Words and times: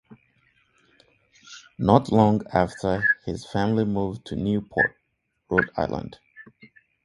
Not 1.77 2.11
long 2.11 2.41
after, 2.51 3.05
his 3.23 3.45
family 3.45 3.85
moved 3.85 4.25
to 4.25 4.35
Newport, 4.35 4.97
Rhode 5.47 5.69
Island. 5.77 6.17